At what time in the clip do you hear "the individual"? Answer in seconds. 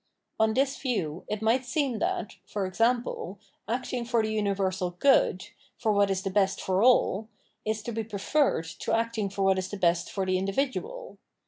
10.25-11.19